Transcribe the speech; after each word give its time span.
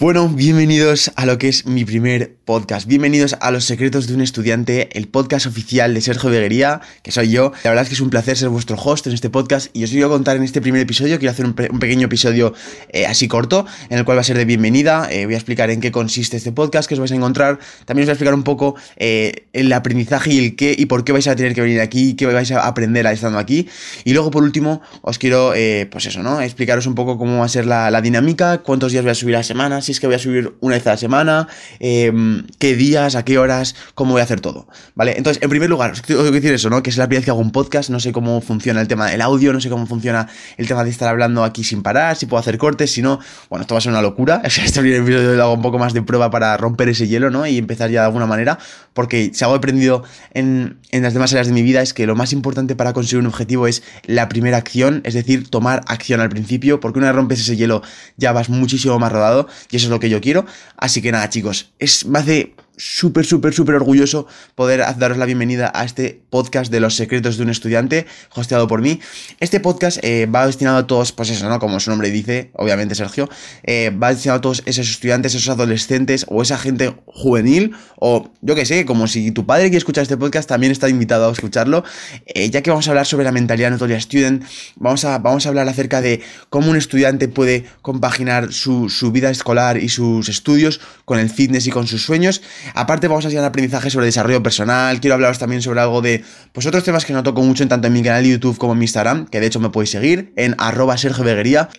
Bueno, 0.00 0.28
bienvenidos 0.28 1.12
a 1.14 1.26
lo 1.26 1.38
que 1.38 1.48
es 1.48 1.66
mi 1.66 1.84
primer 1.84 2.34
podcast. 2.44 2.88
Bienvenidos 2.88 3.36
a 3.40 3.50
Los 3.52 3.64
Secretos 3.64 4.08
de 4.08 4.14
un 4.14 4.20
Estudiante, 4.20 4.88
el 4.98 5.06
podcast 5.06 5.46
oficial 5.46 5.94
de 5.94 6.00
Sergio 6.00 6.30
Beguería, 6.30 6.80
que 7.02 7.12
soy 7.12 7.30
yo. 7.30 7.52
La 7.62 7.70
verdad 7.70 7.84
es 7.84 7.88
que 7.88 7.94
es 7.94 8.00
un 8.00 8.10
placer 8.10 8.36
ser 8.36 8.48
vuestro 8.48 8.76
host 8.76 9.06
en 9.06 9.12
este 9.12 9.30
podcast 9.30 9.74
y 9.76 9.84
os 9.84 9.92
voy 9.92 10.02
a 10.02 10.08
contar 10.08 10.36
en 10.36 10.42
este 10.42 10.60
primer 10.60 10.80
episodio, 10.80 11.18
quiero 11.18 11.30
hacer 11.30 11.46
un, 11.46 11.54
pequeño 11.54 12.06
episodio 12.06 12.52
eh, 12.88 13.06
así 13.06 13.28
corto, 13.28 13.66
en 13.90 13.98
el 13.98 14.04
cual 14.04 14.16
va 14.16 14.22
a 14.22 14.24
ser 14.24 14.36
de 14.36 14.44
bienvenida. 14.44 15.08
Eh, 15.12 15.26
voy 15.26 15.34
a 15.34 15.38
explicar 15.38 15.70
en 15.70 15.80
qué 15.80 15.92
consiste 15.92 16.36
este 16.36 16.50
podcast, 16.50 16.88
que 16.88 16.94
os 16.94 17.00
vais 17.00 17.12
a 17.12 17.16
encontrar. 17.16 17.60
También 17.84 18.04
os 18.04 18.06
voy 18.06 18.10
a 18.10 18.14
explicar 18.14 18.34
un 18.34 18.44
poco 18.44 18.74
eh, 18.96 19.46
el 19.52 19.72
aprendizaje 19.72 20.32
y 20.32 20.38
el 20.38 20.56
qué 20.56 20.74
y 20.76 20.86
por 20.86 21.04
qué 21.04 21.12
vais 21.12 21.28
a 21.28 21.36
tener 21.36 21.54
que 21.54 21.60
venir 21.60 21.80
aquí, 21.80 22.14
qué 22.14 22.26
vais 22.26 22.50
a 22.50 22.66
aprender 22.66 23.06
estando 23.06 23.38
aquí. 23.38 23.68
Y 24.04 24.14
luego, 24.14 24.30
por 24.30 24.42
último, 24.42 24.80
os 25.02 25.18
quiero, 25.18 25.52
pues 25.90 26.06
eso, 26.06 26.22
¿no? 26.22 26.40
Explicaros 26.40 26.86
un 26.86 26.94
poco 26.94 27.18
cómo 27.18 27.38
va 27.38 27.44
a 27.44 27.48
ser 27.48 27.66
la, 27.66 27.90
la 27.90 28.00
dinámica, 28.00 28.58
cuántos 28.58 28.92
días 28.92 29.04
voy 29.04 29.10
a 29.10 29.14
subir 29.14 29.34
a 29.36 29.38
la 29.38 29.44
semana, 29.44 29.81
es 29.90 30.00
que 30.00 30.06
voy 30.06 30.14
a 30.14 30.18
subir 30.18 30.54
una 30.60 30.76
vez 30.76 30.86
a 30.86 30.90
la 30.90 30.96
semana, 30.96 31.48
em, 31.80 32.46
qué 32.58 32.76
días, 32.76 33.16
a 33.16 33.24
qué 33.24 33.38
horas, 33.38 33.74
cómo 33.94 34.12
voy 34.12 34.20
a 34.20 34.24
hacer 34.24 34.40
todo, 34.40 34.68
¿vale? 34.94 35.14
Entonces, 35.16 35.42
en 35.42 35.50
primer 35.50 35.68
lugar, 35.68 35.90
os 35.90 36.02
tengo 36.02 36.22
que 36.24 36.30
decir 36.30 36.52
eso, 36.52 36.70
¿no? 36.70 36.82
Que 36.82 36.90
es 36.90 36.96
la 36.96 37.06
primera 37.06 37.20
vez 37.20 37.24
que 37.24 37.30
hago 37.30 37.40
un 37.40 37.50
podcast, 37.50 37.90
no 37.90 38.00
sé 38.00 38.12
cómo 38.12 38.40
funciona 38.40 38.80
el 38.80 38.88
tema 38.88 39.10
del 39.10 39.20
audio, 39.20 39.52
no 39.52 39.60
sé 39.60 39.68
cómo 39.68 39.86
funciona 39.86 40.28
el 40.56 40.68
tema 40.68 40.84
de 40.84 40.90
estar 40.90 41.08
hablando 41.08 41.44
aquí 41.44 41.64
sin 41.64 41.82
parar, 41.82 42.16
si 42.16 42.26
puedo 42.26 42.40
hacer 42.40 42.58
cortes, 42.58 42.92
si 42.92 43.02
no, 43.02 43.18
bueno, 43.50 43.62
esto 43.62 43.74
va 43.74 43.78
a 43.78 43.80
ser 43.80 43.92
una 43.92 44.02
locura. 44.02 44.42
este 44.44 44.80
primer 44.80 45.00
episodio 45.00 45.34
lo 45.34 45.42
hago 45.42 45.54
un 45.54 45.62
poco 45.62 45.78
más 45.78 45.92
de 45.92 46.02
prueba 46.02 46.30
para 46.30 46.56
romper 46.56 46.88
ese 46.88 47.08
hielo, 47.08 47.30
¿no? 47.30 47.46
Y 47.46 47.58
empezar 47.58 47.90
ya 47.90 48.00
de 48.00 48.06
alguna 48.06 48.26
manera, 48.26 48.58
porque 48.94 49.30
si 49.34 49.44
algo 49.44 49.56
he 49.56 49.58
aprendido 49.58 50.04
en, 50.34 50.78
en 50.90 51.02
las 51.02 51.14
demás 51.14 51.32
áreas 51.32 51.46
de 51.46 51.52
mi 51.52 51.62
vida 51.62 51.82
es 51.82 51.92
que 51.92 52.06
lo 52.06 52.14
más 52.14 52.32
importante 52.32 52.76
para 52.76 52.92
conseguir 52.92 53.18
un 53.18 53.26
objetivo 53.26 53.66
es 53.66 53.82
la 54.04 54.28
primera 54.28 54.56
acción, 54.56 55.00
es 55.04 55.14
decir, 55.14 55.48
tomar 55.48 55.82
acción 55.86 56.20
al 56.20 56.28
principio, 56.28 56.80
porque 56.80 56.98
una 56.98 57.08
vez 57.08 57.16
rompes 57.16 57.40
ese 57.40 57.56
hielo 57.56 57.82
ya 58.16 58.32
vas 58.32 58.48
muchísimo 58.48 58.98
más 58.98 59.12
rodado 59.12 59.48
y 59.72 59.76
eso 59.76 59.86
es 59.86 59.90
lo 59.90 59.98
que 59.98 60.10
yo 60.10 60.20
quiero. 60.20 60.46
Así 60.76 61.02
que 61.02 61.10
nada, 61.10 61.28
chicos, 61.28 61.72
es, 61.80 62.06
me 62.06 62.20
hace 62.20 62.54
súper, 62.76 63.24
súper, 63.24 63.52
súper 63.52 63.74
orgulloso 63.74 64.26
poder 64.54 64.82
daros 64.98 65.18
la 65.18 65.26
bienvenida 65.26 65.70
a 65.74 65.84
este 65.84 66.20
podcast 66.30 66.70
de 66.70 66.80
los 66.80 66.96
secretos 66.96 67.36
de 67.36 67.44
un 67.44 67.50
estudiante, 67.50 68.06
hosteado 68.34 68.66
por 68.66 68.80
mí. 68.80 69.00
Este 69.40 69.60
podcast 69.60 69.98
eh, 70.02 70.26
va 70.26 70.46
destinado 70.46 70.78
a 70.78 70.86
todos, 70.86 71.12
pues 71.12 71.30
eso, 71.30 71.48
¿no? 71.48 71.58
Como 71.58 71.80
su 71.80 71.90
nombre 71.90 72.10
dice, 72.10 72.50
obviamente 72.54 72.94
Sergio, 72.94 73.28
eh, 73.62 73.90
va 73.90 74.10
destinado 74.10 74.38
a 74.38 74.40
todos 74.40 74.62
esos 74.66 74.88
estudiantes, 74.88 75.34
esos 75.34 75.48
adolescentes 75.48 76.26
o 76.28 76.42
esa 76.42 76.58
gente 76.58 76.94
juvenil, 77.06 77.74
o 77.98 78.30
yo 78.40 78.54
que 78.54 78.64
sé, 78.64 78.84
como 78.84 79.06
si 79.06 79.30
tu 79.32 79.46
padre 79.46 79.64
quiere 79.64 79.78
escuchar 79.78 80.02
este 80.02 80.16
podcast, 80.16 80.48
también 80.48 80.72
está 80.72 80.88
invitado 80.88 81.28
a 81.28 81.32
escucharlo, 81.32 81.84
eh, 82.26 82.50
ya 82.50 82.62
que 82.62 82.70
vamos 82.70 82.86
a 82.88 82.90
hablar 82.90 83.06
sobre 83.06 83.24
la 83.24 83.32
mentalidad 83.32 83.70
notoria 83.70 84.00
student, 84.00 84.44
vamos 84.76 85.04
a, 85.04 85.18
vamos 85.18 85.46
a 85.46 85.50
hablar 85.50 85.68
acerca 85.68 86.00
de 86.00 86.22
cómo 86.50 86.70
un 86.70 86.76
estudiante 86.76 87.28
puede 87.28 87.64
compaginar 87.82 88.52
su, 88.52 88.88
su 88.88 89.12
vida 89.12 89.30
escolar 89.30 89.76
y 89.76 89.88
sus 89.88 90.28
estudios 90.28 90.80
con 91.04 91.18
el 91.18 91.30
fitness 91.30 91.66
y 91.66 91.70
con 91.70 91.86
sus 91.86 92.02
sueños. 92.02 92.42
Aparte 92.74 93.08
vamos 93.08 93.24
a 93.24 93.28
hacer 93.28 93.40
un 93.40 93.46
aprendizaje 93.46 93.90
sobre 93.90 94.06
desarrollo 94.06 94.42
personal, 94.42 95.00
quiero 95.00 95.14
hablaros 95.14 95.38
también 95.38 95.62
sobre 95.62 95.80
algo 95.80 96.02
de, 96.02 96.24
pues 96.52 96.66
otros 96.66 96.84
temas 96.84 97.04
que 97.04 97.12
no 97.12 97.22
toco 97.22 97.42
mucho 97.42 97.62
en 97.62 97.68
tanto 97.68 97.86
en 97.86 97.92
mi 97.92 98.02
canal 98.02 98.22
de 98.22 98.30
YouTube 98.30 98.58
como 98.58 98.72
en 98.72 98.78
mi 98.78 98.84
Instagram, 98.84 99.26
que 99.26 99.40
de 99.40 99.46
hecho 99.46 99.60
me 99.60 99.70
podéis 99.70 99.90
seguir 99.90 100.32
en 100.36 100.54
arroba 100.58 100.96
Sergio 100.98 101.22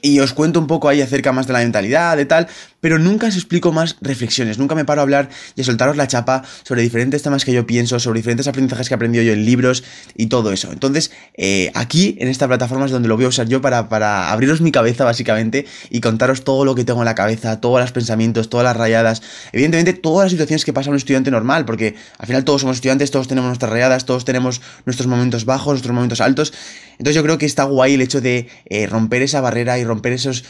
y 0.02 0.20
os 0.20 0.34
cuento 0.34 0.60
un 0.60 0.68
poco 0.68 0.90
ahí 0.90 1.02
acerca 1.02 1.32
más 1.32 1.48
de 1.48 1.54
la 1.54 1.60
mentalidad, 1.60 2.18
de 2.18 2.26
tal, 2.26 2.48
pero 2.80 3.00
nunca 3.00 3.28
os 3.28 3.36
explico 3.36 3.72
más 3.72 3.96
reflexiones, 4.02 4.58
nunca 4.58 4.76
me 4.76 4.86
paro 4.86 5.02
a 5.02 5.04
hablar 5.04 5.30
y 5.56 5.62
a 5.62 5.64
soltaros 5.64 5.96
la 5.96 6.08
chapa 6.08 6.44
sobre 6.64 6.82
diferentes 6.82 7.24
temas 7.24 7.46
que 7.46 7.54
yo 7.54 7.66
pienso, 7.66 8.00
sobre 8.00 8.20
diferentes 8.20 8.48
aprendizajes 8.48 8.90
que 8.90 8.94
he 8.94 8.98
aprendido 8.98 9.24
yo 9.24 9.32
en 9.32 9.46
libros 9.46 9.84
y 10.18 10.28
todo 10.28 10.52
eso. 10.52 10.72
Entonces, 10.72 11.12
eh, 11.36 11.72
aquí 11.76 12.18
en 12.20 12.28
esta 12.28 12.48
plataforma 12.48 12.86
es 12.86 12.92
donde 12.92 13.08
lo 13.08 13.16
voy 13.16 13.26
a 13.26 13.30
usar 13.30 13.48
yo 13.48 13.62
para, 13.62 13.88
para 13.88 14.32
abriros 14.32 14.60
mi 14.60 14.72
cabeza 14.72 15.06
básicamente 15.06 15.66
y 15.90 16.02
contaros 16.02 16.44
todo 16.44 16.66
lo 16.66 16.76
que 16.76 16.84
tengo 16.84 17.00
en 17.00 17.06
la 17.06 17.16
cabeza, 17.16 17.62
todos 17.62 17.80
los 17.80 17.92
pensamientos, 17.92 18.50
todas 18.50 18.66
las 18.66 18.76
rayadas, 18.76 19.22
evidentemente 19.54 19.94
todas 19.94 20.26
las 20.26 20.32
situaciones 20.32 20.66
que 20.66 20.73
pasa 20.74 20.90
a 20.90 20.92
un 20.92 20.98
estudiante 20.98 21.32
normal, 21.32 21.66
porque 21.66 21.96
al 22.18 22.28
final 22.28 22.44
todos 22.44 22.62
somos 22.62 22.78
estudiantes, 22.78 23.12
todos 23.12 23.28
tenemos 23.28 23.48
nuestras 23.48 23.72
rayadas, 23.72 24.06
todos 24.06 24.26
tenemos 24.26 24.62
nuestros 24.86 25.08
momentos 25.08 25.46
bajos, 25.46 25.74
nuestros 25.74 25.94
momentos 25.94 26.22
altos. 26.22 26.54
Entonces 26.94 27.16
yo 27.16 27.24
creo 27.24 27.38
que 27.38 27.46
está 27.46 27.64
guay 27.64 27.94
el 27.94 28.02
hecho 28.02 28.22
de 28.22 28.48
eh, 28.66 28.88
romper 28.88 29.22
esa 29.22 29.42
barrera 29.42 29.78
y 29.80 29.84
romper 29.84 30.14
esos 30.14 30.44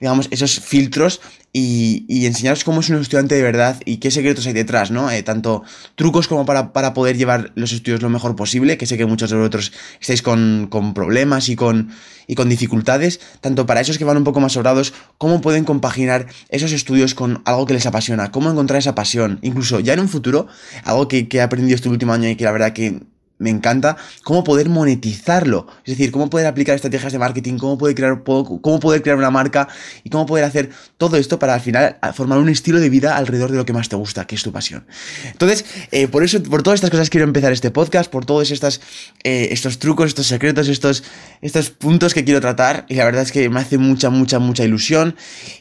digamos, 0.00 0.28
esos 0.30 0.60
filtros 0.60 1.20
y, 1.52 2.26
enseñaros 2.26 2.62
cómo 2.62 2.80
es 2.80 2.90
un 2.90 3.00
estudiante 3.00 3.34
de 3.34 3.42
verdad 3.42 3.80
y 3.84 3.96
qué 3.96 4.10
secretos 4.10 4.46
hay 4.46 4.52
detrás, 4.52 4.90
¿no? 4.90 5.10
Eh, 5.10 5.22
tanto 5.22 5.62
trucos 5.94 6.28
como 6.28 6.44
para, 6.44 6.72
poder 6.94 7.16
llevar 7.16 7.52
los 7.54 7.72
estudios 7.72 8.02
lo 8.02 8.08
mejor 8.08 8.36
posible, 8.36 8.76
que 8.76 8.86
sé 8.86 8.96
que 8.96 9.06
muchos 9.06 9.30
de 9.30 9.36
vosotros 9.36 9.72
estáis 10.00 10.22
con, 10.22 10.68
problemas 10.94 11.48
y 11.48 11.56
con, 11.56 11.90
y 12.26 12.34
con 12.34 12.48
dificultades, 12.48 13.20
tanto 13.40 13.66
para 13.66 13.80
esos 13.80 13.98
que 13.98 14.04
van 14.04 14.18
un 14.18 14.24
poco 14.24 14.40
más 14.40 14.52
sobrados, 14.52 14.92
cómo 15.16 15.40
pueden 15.40 15.64
compaginar 15.64 16.26
esos 16.48 16.72
estudios 16.72 17.14
con 17.14 17.42
algo 17.44 17.66
que 17.66 17.74
les 17.74 17.86
apasiona, 17.86 18.30
cómo 18.30 18.50
encontrar 18.50 18.78
esa 18.78 18.94
pasión, 18.94 19.38
incluso 19.42 19.80
ya 19.80 19.94
en 19.94 20.00
un 20.00 20.08
futuro, 20.08 20.46
algo 20.84 21.08
que, 21.08 21.28
que 21.28 21.38
he 21.38 21.42
aprendido 21.42 21.74
este 21.74 21.88
último 21.88 22.12
año 22.12 22.28
y 22.28 22.36
que 22.36 22.44
la 22.44 22.52
verdad 22.52 22.72
que 22.72 23.00
me 23.38 23.50
encanta 23.50 23.96
cómo 24.22 24.44
poder 24.44 24.68
monetizarlo. 24.68 25.66
Es 25.84 25.96
decir, 25.96 26.10
cómo 26.10 26.28
poder 26.28 26.46
aplicar 26.46 26.74
estrategias 26.74 27.12
de 27.12 27.18
marketing, 27.18 27.58
cómo 27.58 27.78
poder 27.78 27.94
crear, 27.94 28.22
cómo 28.24 28.80
poder 28.80 29.02
crear 29.02 29.16
una 29.16 29.30
marca 29.30 29.68
y 30.04 30.10
cómo 30.10 30.26
poder 30.26 30.44
hacer 30.44 30.70
todo 30.96 31.16
esto 31.16 31.38
para 31.38 31.54
al 31.54 31.60
final 31.60 31.98
formar 32.14 32.38
un 32.38 32.48
estilo 32.48 32.80
de 32.80 32.90
vida 32.90 33.16
alrededor 33.16 33.50
de 33.50 33.56
lo 33.56 33.64
que 33.64 33.72
más 33.72 33.88
te 33.88 33.96
gusta, 33.96 34.26
que 34.26 34.34
es 34.34 34.42
tu 34.42 34.52
pasión. 34.52 34.86
Entonces, 35.30 35.64
eh, 35.92 36.08
por 36.08 36.24
eso, 36.24 36.42
por 36.42 36.62
todas 36.62 36.78
estas 36.78 36.90
cosas 36.90 37.10
quiero 37.10 37.24
empezar 37.24 37.52
este 37.52 37.70
podcast, 37.70 38.10
por 38.10 38.24
todos 38.24 38.50
estas, 38.50 38.80
eh, 39.24 39.48
estos 39.52 39.78
trucos, 39.78 40.08
estos 40.08 40.26
secretos, 40.26 40.68
estos, 40.68 41.04
estos 41.40 41.70
puntos 41.70 42.14
que 42.14 42.24
quiero 42.24 42.40
tratar. 42.40 42.86
Y 42.88 42.94
la 42.94 43.04
verdad 43.04 43.22
es 43.22 43.32
que 43.32 43.48
me 43.48 43.60
hace 43.60 43.78
mucha, 43.78 44.10
mucha, 44.10 44.38
mucha 44.38 44.64
ilusión. 44.64 45.16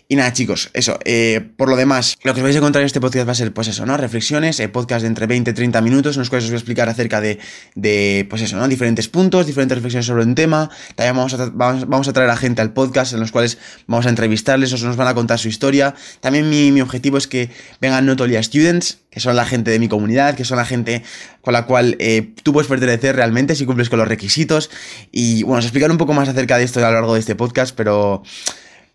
Y 0.07 0.15
nada, 0.15 0.31
chicos, 0.33 0.69
eso. 0.73 0.97
Eh, 1.05 1.45
por 1.57 1.69
lo 1.69 1.75
demás, 1.75 2.17
lo 2.23 2.33
que 2.33 2.39
os 2.39 2.43
vais 2.43 2.55
a 2.55 2.59
encontrar 2.59 2.81
en 2.81 2.87
este 2.87 3.01
podcast 3.01 3.27
va 3.27 3.33
a 3.33 3.35
ser, 3.35 3.53
pues 3.53 3.67
eso, 3.67 3.85
¿no? 3.85 3.97
Reflexiones, 3.97 4.61
podcast 4.71 5.01
de 5.01 5.07
entre 5.07 5.27
20 5.27 5.51
y 5.51 5.53
30 5.53 5.81
minutos, 5.81 6.15
en 6.15 6.21
los 6.21 6.29
cuales 6.29 6.45
os 6.45 6.51
voy 6.51 6.55
a 6.55 6.59
explicar 6.59 6.89
acerca 6.89 7.19
de 7.19 7.39
de, 7.77 8.25
pues 8.27 8.41
eso, 8.41 8.57
¿no? 8.57 8.67
Diferentes 8.67 9.07
puntos, 9.07 9.45
diferentes 9.45 9.77
reflexiones 9.77 10.07
sobre 10.07 10.23
un 10.23 10.33
tema. 10.33 10.69
También 10.95 11.15
vamos 11.15 11.33
a, 11.35 11.51
vamos, 11.53 12.07
a 12.07 12.13
traer 12.13 12.29
a 12.31 12.35
gente 12.35 12.59
al 12.59 12.73
podcast 12.73 13.13
en 13.13 13.19
los 13.19 13.31
cuales 13.31 13.59
vamos 13.85 14.07
a 14.07 14.09
entrevistarles 14.09 14.73
o 14.73 14.85
nos 14.85 14.97
van 14.97 15.07
a 15.07 15.13
contar 15.13 15.37
su 15.37 15.47
historia. 15.47 15.93
También 16.19 16.49
mi, 16.49 16.81
objetivo 16.81 17.17
es 17.17 17.27
que 17.27 17.51
vengan 17.79 18.07
Notolia 18.07 18.41
Students, 18.41 18.97
que 19.11 19.19
son 19.19 19.35
la 19.35 19.45
gente 19.45 19.69
de 19.69 19.77
mi 19.77 19.87
comunidad, 19.87 20.35
que 20.35 20.43
son 20.43 20.57
la 20.57 20.65
gente 20.65 21.03
con 21.41 21.53
la 21.53 21.67
cual 21.67 21.95
eh, 21.99 22.33
tú 22.41 22.51
puedes 22.51 22.67
pertenecer 22.67 23.15
realmente 23.15 23.55
si 23.55 23.65
cumples 23.67 23.89
con 23.89 23.99
los 23.99 24.07
requisitos. 24.07 24.71
Y 25.11 25.43
bueno, 25.43 25.59
os 25.59 25.65
explicar 25.65 25.91
un 25.91 25.97
poco 25.99 26.13
más 26.13 26.27
acerca 26.27 26.57
de 26.57 26.63
esto 26.63 26.79
a 26.79 26.89
lo 26.89 26.93
largo 26.93 27.13
de 27.13 27.19
este 27.19 27.35
podcast, 27.35 27.75
pero... 27.75 28.23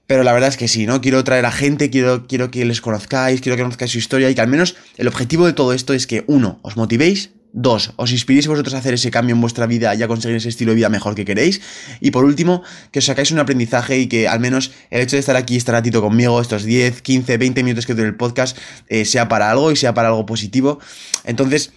Pero 0.04 0.25
la 0.25 0.32
verdad 0.32 0.49
es 0.49 0.56
que 0.56 0.66
sí, 0.66 0.84
¿no? 0.84 1.00
Quiero 1.00 1.22
traer 1.25 1.47
a 1.47 1.53
gente, 1.53 1.88
quiero, 1.88 2.26
quiero 2.26 2.50
que 2.50 2.64
les 2.64 2.81
conozcáis, 2.81 3.41
quiero 3.41 3.56
que 3.56 3.62
conozcáis 3.62 3.93
su 3.93 3.99
historia 3.99 4.28
y 4.28 4.34
que 4.34 4.41
al 4.41 4.49
menos 4.49 4.75
el 4.99 5.09
objetivo 5.09 5.47
de 5.47 5.53
todo 5.53 5.72
esto 5.72 5.94
es 5.94 6.09
que, 6.09 6.25
uno, 6.26 6.59
os 6.62 6.76
motivéis, 6.76 7.31
Dos, 7.55 7.93
os 7.97 8.11
inspiréis 8.13 8.47
vosotros 8.47 8.73
a 8.73 8.79
hacer 8.79 8.95
ese 8.95 9.11
cambio 9.11 9.35
en 9.35 9.41
vuestra 9.41 9.67
vida 9.67 9.95
y 9.95 10.03
a 10.03 10.09
conseguir 10.09 10.39
ese 10.39 10.49
estilo 10.49 10.73
de 10.73 10.77
vida 10.77 10.89
mejor 10.89 11.15
que 11.15 11.27
queréis. 11.27 11.61
Y 12.01 12.11
por 12.11 12.25
último, 12.25 12.63
que 12.91 13.01
os 13.01 13.05
sacáis 13.05 13.31
un 13.31 13.39
aprendizaje 13.41 13.99
y 13.99 14.07
que 14.07 14.27
al 14.27 14.41
menos 14.41 14.73
el 14.91 15.03
hecho 15.03 15.17
de 15.17 15.21
estar 15.21 15.37
aquí, 15.37 15.57
estar 15.57 15.75
ratito 15.75 16.01
conmigo, 16.01 16.41
estos 16.41 16.65
10, 16.65 17.03
15, 17.03 17.37
20 17.37 17.62
minutos 17.62 17.85
que 17.85 17.93
dure 17.93 18.09
el 18.09 18.17
podcast, 18.17 18.57
eh, 18.89 19.05
sea 19.05 19.29
para 19.29 19.51
algo 19.51 19.71
y 19.71 19.77
sea 19.77 19.93
para 19.93 20.09
algo 20.09 20.25
positivo. 20.25 20.81
Entonces, 21.25 21.73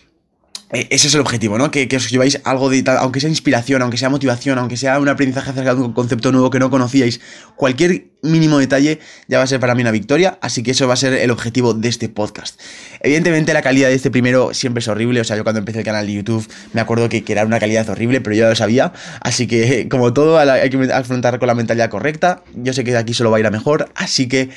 eh, 0.72 0.88
ese 0.90 1.08
es 1.08 1.16
el 1.16 1.22
objetivo, 1.22 1.58
¿no? 1.58 1.70
Que, 1.72 1.88
os 1.96 2.10
lleváis 2.10 2.42
algo 2.44 2.70
de 2.70 2.84
aunque 3.00 3.20
sea 3.20 3.30
inspiración, 3.30 3.82
aunque 3.82 3.98
sea 3.98 4.10
motivación, 4.10 4.58
aunque 4.58 4.78
sea 4.78 5.00
un 5.00 5.10
aprendizaje 5.10 5.52
acerca 5.52 5.76
de 5.76 5.82
un 5.82 5.94
concepto 5.94 6.32
nuevo 6.32 6.50
que 6.50 6.60
no 6.60 6.70
conocíais, 6.70 7.20
cualquier 7.56 8.08
mínimo 8.26 8.60
detalle 8.60 9.00
ya 9.28 9.38
va 9.38 9.44
a 9.44 9.48
ser 9.48 9.60
para 9.60 9.76
mí 9.76 9.82
una 9.82 9.92
victoria, 9.92 10.38
así 10.42 10.64
que 10.64 10.72
eso 10.72 10.88
va 10.88 10.94
a 10.94 10.98
ser 10.98 11.14
el 11.14 11.32
objetivo 11.32 11.74
de 11.74 11.88
este 11.90 12.10
podcast. 12.10 12.60
Evidentemente 13.02 13.54
la 13.54 13.62
calidad 13.62 13.90
de 13.90 13.96
este 13.96 14.12
primero 14.12 14.54
siempre 14.54 14.80
es 14.80 14.88
horrible, 14.88 15.22
o 15.22 15.24
sea, 15.24 15.38
yo 15.38 15.44
cuando 15.44 15.60
empecé 15.60 15.80
el 15.80 15.86
canal 15.86 16.06
de 16.06 16.14
YouTube 16.14 16.48
me 16.74 16.82
acuerdo 16.82 17.10
que, 17.10 17.24
era 17.28 17.46
una 17.46 17.60
calidad 17.60 17.90
horrible, 17.90 18.22
pero 18.22 18.36
ya 18.36 18.50
lo 18.50 18.56
sabía, 18.56 18.94
así 19.22 19.48
que 19.48 19.88
como 19.92 20.14
todo 20.14 20.38
hay 20.38 20.70
que 20.70 20.94
afrontar 20.94 21.40
con 21.40 21.48
la 21.48 21.56
mentalidad 21.56 21.90
correcta, 21.90 22.44
yo 22.56 22.74
sé 22.74 22.84
que 22.84 22.92
de 22.92 22.98
aquí 22.98 23.14
solo 23.14 23.32
va 23.32 23.38
a 23.38 23.40
ir 23.40 23.46
a 23.46 23.52
mejor, 23.52 23.90
así 23.96 24.28
que 24.28 24.50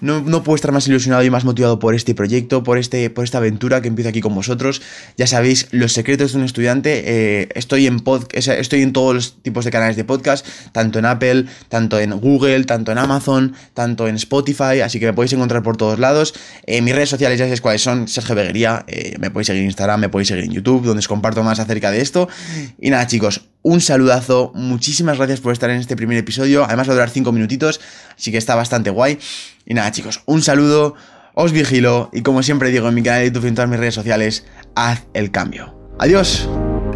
no, 0.00 0.42
puedo 0.42 0.54
estar 0.54 0.72
más 0.72 0.86
ilusionado 0.86 1.22
y 1.24 1.30
más 1.30 1.44
motivado 1.44 1.78
por 1.78 1.94
este 1.94 2.14
proyecto, 2.14 2.62
por, 2.62 2.78
este, 2.78 3.10
por 3.10 3.24
esta 3.24 3.38
aventura 3.38 3.80
que 3.80 3.88
empieza 3.88 4.10
aquí 4.10 4.20
con 4.20 4.34
vosotros. 4.34 4.82
Ya 5.16 5.26
sabéis, 5.26 5.68
los 5.70 5.92
secretos 5.92 6.32
de 6.32 6.38
un 6.38 6.44
estudiante. 6.44 7.02
Eh, 7.06 7.48
estoy, 7.54 7.86
en 7.86 8.00
pod, 8.00 8.24
estoy 8.32 8.82
en 8.82 8.92
todos 8.92 9.14
los 9.14 9.42
tipos 9.42 9.64
de 9.64 9.70
canales 9.70 9.96
de 9.96 10.04
podcast, 10.04 10.46
tanto 10.72 10.98
en 10.98 11.06
Apple, 11.06 11.46
tanto 11.68 11.98
en 11.98 12.10
Google, 12.10 12.64
tanto 12.64 12.92
en 12.92 12.97
Amazon, 12.98 13.54
tanto 13.74 14.08
en 14.08 14.16
Spotify, 14.16 14.80
así 14.82 15.00
que 15.00 15.06
me 15.06 15.12
podéis 15.12 15.32
encontrar 15.32 15.62
por 15.62 15.76
todos 15.76 15.98
lados. 15.98 16.34
En 16.66 16.84
mis 16.84 16.94
redes 16.94 17.08
sociales 17.08 17.38
ya 17.38 17.44
sabéis 17.44 17.60
cuáles 17.60 17.82
son, 17.82 18.08
Sergio 18.08 18.34
Beguería, 18.34 18.84
eh, 18.86 19.14
me 19.18 19.30
podéis 19.30 19.46
seguir 19.46 19.62
en 19.62 19.68
Instagram, 19.68 20.00
me 20.00 20.08
podéis 20.08 20.28
seguir 20.28 20.44
en 20.44 20.52
YouTube, 20.52 20.84
donde 20.84 20.98
os 20.98 21.08
comparto 21.08 21.42
más 21.42 21.58
acerca 21.58 21.90
de 21.90 22.00
esto. 22.00 22.28
Y 22.80 22.90
nada 22.90 23.06
chicos, 23.06 23.48
un 23.62 23.80
saludazo, 23.80 24.52
muchísimas 24.54 25.16
gracias 25.16 25.40
por 25.40 25.52
estar 25.52 25.70
en 25.70 25.78
este 25.78 25.96
primer 25.96 26.18
episodio, 26.18 26.64
además 26.64 26.88
va 26.88 26.92
a 26.92 26.94
durar 26.94 27.10
5 27.10 27.32
minutitos, 27.32 27.80
así 28.16 28.30
que 28.30 28.38
está 28.38 28.54
bastante 28.54 28.90
guay. 28.90 29.18
Y 29.66 29.74
nada 29.74 29.90
chicos, 29.92 30.22
un 30.26 30.42
saludo, 30.42 30.94
os 31.34 31.52
vigilo 31.52 32.10
y 32.12 32.22
como 32.22 32.42
siempre 32.42 32.70
digo 32.70 32.88
en 32.88 32.94
mi 32.94 33.02
canal 33.02 33.20
de 33.20 33.26
YouTube 33.26 33.44
y 33.44 33.48
en 33.48 33.54
todas 33.54 33.70
mis 33.70 33.78
redes 33.78 33.94
sociales, 33.94 34.44
haz 34.74 35.06
el 35.14 35.30
cambio. 35.30 35.74
Adiós. 35.98 36.48